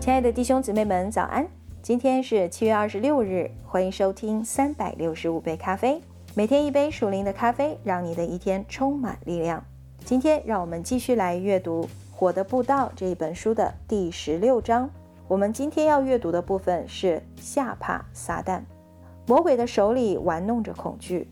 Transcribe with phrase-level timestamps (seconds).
[0.00, 1.46] 亲爱的弟兄姊妹们，早安！
[1.82, 6.00] 今天是七月二十六日，欢迎收听三百六十五杯咖啡，
[6.34, 9.62] 每天一杯属灵的咖啡，让你的一天充满力量。
[10.02, 14.88] 今天让我们继续来阅读《火的步道》这一本书的第十六章。
[15.28, 18.62] 我们今天要阅读的部分是吓怕撒旦。
[19.26, 21.28] 魔鬼的手里玩弄着恐惧，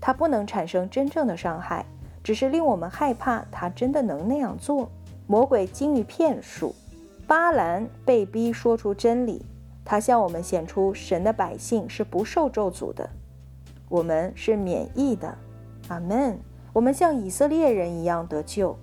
[0.00, 1.84] 他不能产生真正的伤害，
[2.22, 4.88] 只是令我们害怕他真的能那样做。
[5.26, 6.72] 魔鬼精于骗术，
[7.26, 9.44] 巴兰被逼说出真理。
[9.84, 13.08] 他向我们显出神的百姓是不受咒诅的，
[13.88, 15.36] 我们是免疫的。
[15.88, 16.38] 阿门。
[16.72, 18.76] 我们像以色列人一样得救，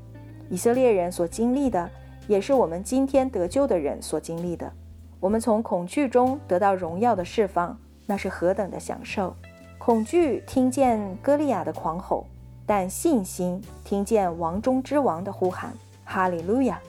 [0.49, 1.90] 以色列人所经历的，
[2.26, 4.71] 也是我们今天得救的人所经历的。
[5.20, 9.35] 我们从恐惧中得到荣耀的释放，那是何等的享受！
[9.77, 12.26] 恐惧听见歌利亚的狂吼，
[12.65, 15.74] 但信心听见王中之王的呼喊
[16.05, 16.80] ：“哈利路亚！”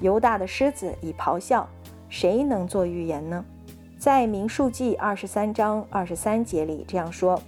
[0.00, 1.68] 犹大的狮子已咆哮，
[2.08, 3.44] 谁能做预言呢？
[3.98, 7.40] 在民数记二十三章二十三节里这样说：“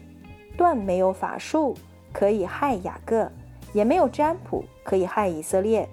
[0.56, 1.75] 断没有法术
[2.12, 3.30] 可以害雅各，
[3.73, 5.89] 也没有占卜可以害以色列。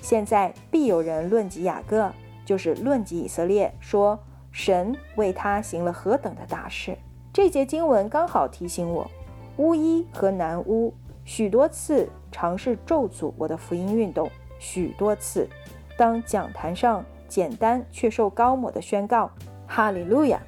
[0.00, 2.12] 现在必有人论及雅各，
[2.44, 4.16] 就是论及以色列，说
[4.52, 6.96] 神为他行了何等的大事。”
[7.32, 9.10] 这节经文刚好提醒我，
[9.56, 15.48] 巫医和男巫许多次尝试咒诅我的福音运动，许多次，
[15.96, 19.30] 当讲坛上简单却受高抹的宣告。
[19.66, 20.40] 哈利路亚！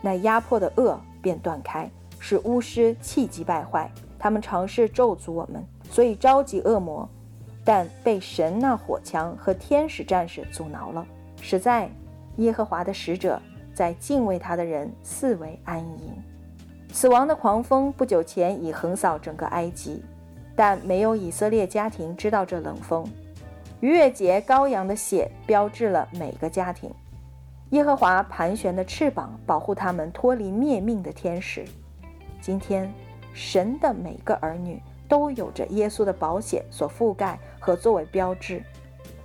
[0.00, 3.90] 那压迫的恶便断开，使巫师气急败坏。
[4.18, 7.08] 他们尝试咒诅我们，所以召集恶魔，
[7.64, 11.06] 但被神那火枪和天使战士阻挠了。
[11.40, 11.88] 实在，
[12.36, 13.40] 耶和华的使者
[13.74, 16.12] 在敬畏他的人四围安营。
[16.92, 20.02] 死亡的狂风不久前已横扫整个埃及，
[20.56, 23.04] 但没有以色列家庭知道这冷风。
[23.82, 26.88] 逾越节羔羊的血标志了每个家庭。
[27.70, 31.64] 耶和华盘旋的翅膀保护他们脱离灭命的天使。
[32.40, 32.88] 今天，
[33.34, 38.62] 神的每个儿女都有着耶稣的保险所覆盖和作为标志。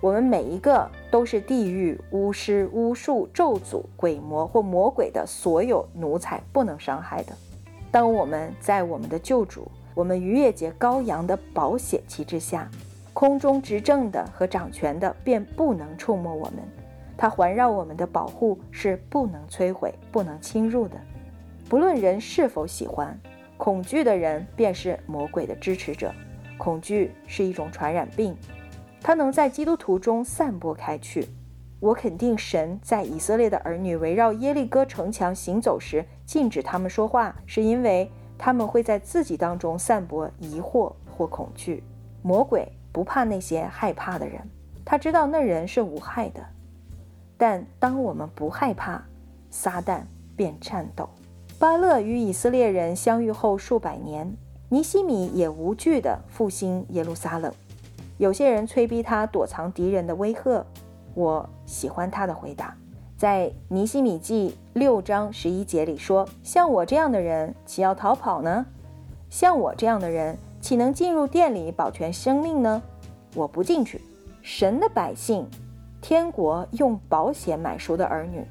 [0.00, 7.32] 我们每一个都是地狱巫师、巫术、咒诅、鬼魔或魔鬼的所有奴才不能伤害的。
[7.92, 12.68] 当我们在我们的救主、我们逾越节羔羊的保险旗帜下，
[13.18, 16.58] 空中执政的和掌权的便不能触摸我们。
[17.16, 20.96] 它环绕我们的保护是不能摧毁、不能侵入的。
[21.68, 23.18] 不论人是否喜欢，
[23.56, 26.14] 恐惧的人便是魔鬼的支持者。
[26.56, 28.36] 恐惧是一种传染病，
[29.00, 31.26] 它能在基督徒中散播开去。
[31.80, 38.08] 我肯定神在以色列的儿女围绕耶利哥城墙行走时禁止他们说话，是因为
[38.38, 41.82] 他们会在自己当中散播疑惑或恐惧。
[42.22, 44.42] 魔鬼不怕那些害怕的人，
[44.84, 46.44] 他知道那人是无害的。
[47.36, 49.00] 但当我们不害怕，
[49.52, 50.00] 撒旦
[50.34, 51.08] 便颤抖。
[51.60, 54.36] 巴勒与以色列人相遇后数百年，
[54.68, 57.54] 尼西米也无惧地复兴耶路撒冷。
[58.16, 60.66] 有些人催逼他躲藏敌人的威吓，
[61.14, 62.76] 我喜欢他的回答，
[63.16, 68.66] 在尼西米记六章十一节里说：“像我这样的人，岂要逃跑呢？
[69.30, 72.82] 像我这样的人，岂能进入店里保全生命呢？
[73.34, 74.00] 我不进去。
[74.42, 75.46] 神的百姓。”
[76.00, 78.46] 天国用保险买赎的儿女，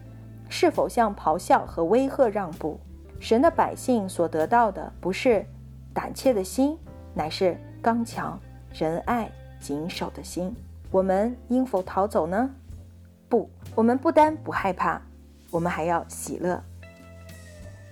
[0.49, 2.77] 是否向咆哮和威吓让步？
[3.21, 5.45] 神的百姓所得到的不是
[5.93, 6.77] 胆怯的心，
[7.13, 8.37] 乃是刚强、
[8.73, 9.31] 仁爱、
[9.61, 10.53] 谨守的心。
[10.91, 12.53] 我们应否逃走呢？
[13.29, 15.01] 不，我们不单不害怕，
[15.49, 16.61] 我们还要喜乐，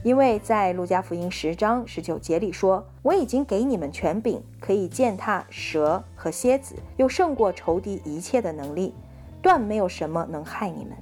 [0.06, 8.94] 因为在路加福音十章十九节里说：“我已经给你们权柄，可以践踏蛇和蝎子，又胜过仇敌一切的能力。”
[9.42, 10.94] 断没有什么能害你们。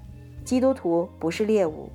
[0.45, 1.89] 基督徒不是猎物，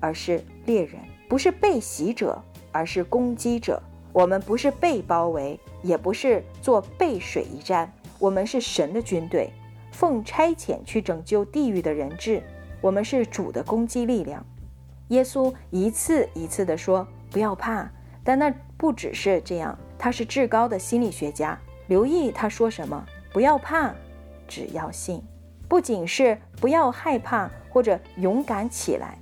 [0.00, 3.80] 而是猎人；不是被袭者，而是攻击者。
[4.12, 7.92] 我们不是被包围，也不是做背水一战。
[8.18, 9.48] 我们是神的军队，
[9.92, 12.42] 奉差遣去拯救地狱的人质。
[12.80, 14.44] 我们是主的攻击力量。
[15.08, 17.88] 耶稣一次一次地说：“不要怕。”
[18.24, 21.58] 但那不只是这样，他是至高的心理学家。
[21.86, 23.94] 留意他说什么：“不要怕，
[24.46, 25.22] 只要信。”
[25.66, 29.18] 不仅是不要害怕或者勇敢起来，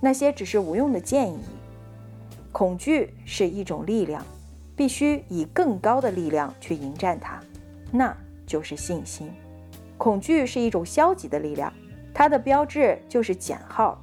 [0.00, 1.40] 那些只是无用的建议。
[2.50, 4.24] 恐惧是一种力量，
[4.76, 7.40] 必须以更高的力量去迎战它，
[7.90, 8.16] 那
[8.46, 9.32] 就是信心。
[9.98, 11.72] 恐惧是一种消极的力量，
[12.12, 14.00] 它的标志就是减号。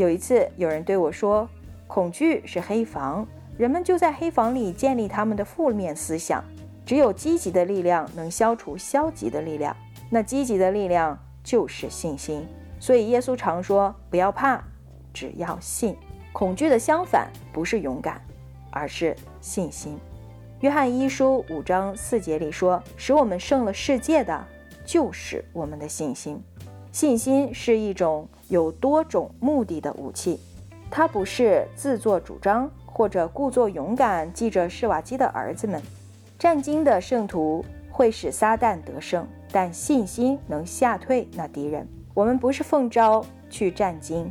[0.00, 1.48] 有一次，有人对我说
[1.86, 3.26] ：“恐惧是黑房，
[3.58, 6.42] 人们就在黑房里建立他们的负面思想。
[6.86, 9.76] 只有积极的力量能消除消极的力量，
[10.08, 12.46] 那积极的力量。”就是信心，
[12.78, 14.62] 所以耶稣常说：“不要怕，
[15.12, 15.96] 只要信。”
[16.32, 18.20] 恐惧的相反不是勇敢，
[18.70, 19.98] 而是信心。
[20.60, 24.46] 约翰一书五章四节里说：“使我们胜了世界的，
[24.84, 26.40] 就是我们的信心。”
[26.92, 30.40] 信心是一种有多种目的的武器，
[30.90, 34.30] 它不是自作主张或者故作勇敢。
[34.32, 35.80] 记着施瓦基的儿子们，
[36.38, 41.86] 战经的圣徒会使撒旦得胜，但信心能吓退那敌人。
[42.12, 44.30] 我们不是奉召去战经，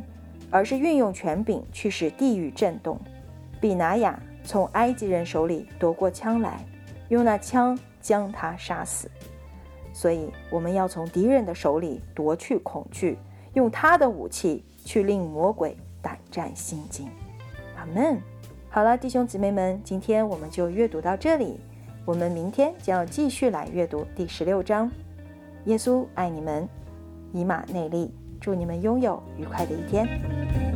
[0.50, 3.00] 而是运用权柄去使地狱震动。
[3.58, 6.62] 比拿雅从埃及人手里夺过枪来，
[7.08, 9.10] 用那枪将他杀死。
[9.92, 13.18] 所以，我们要从敌人的手里夺去恐惧，
[13.54, 17.08] 用他的武器去令魔鬼胆战心惊。
[17.76, 18.20] 阿门。
[18.68, 21.58] 好了，弟兄姊妹们，今天我们就阅读到这里。
[22.04, 24.90] 我们明天将要继续来阅读第十六章。
[25.64, 26.68] 耶稣爱你们，
[27.32, 28.12] 以马内利。
[28.40, 30.69] 祝你们拥有愉快的一天。